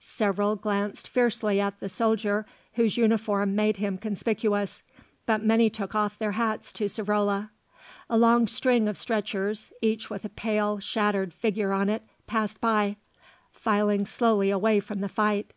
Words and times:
Several 0.00 0.56
glanced 0.56 1.08
fiercely 1.08 1.60
at 1.60 1.78
the 1.78 1.90
soldier 1.90 2.46
whose 2.72 2.96
uniform 2.96 3.54
made 3.54 3.76
him 3.76 3.98
conspicuous; 3.98 4.82
but 5.26 5.44
many 5.44 5.68
took 5.68 5.94
off 5.94 6.18
their 6.18 6.32
hats 6.32 6.72
to 6.72 6.86
Savrola. 6.86 7.50
A 8.08 8.16
long 8.16 8.46
string 8.46 8.88
of 8.88 8.96
stretchers, 8.96 9.74
each 9.82 10.08
with 10.08 10.24
a 10.24 10.30
pale, 10.30 10.78
shattered 10.78 11.34
figure 11.34 11.74
on 11.74 11.90
it, 11.90 12.02
passed 12.26 12.62
by, 12.62 12.96
filing 13.52 14.06
slowly 14.06 14.48
away 14.50 14.80
from 14.80 15.02
the 15.02 15.08
fight. 15.10 15.52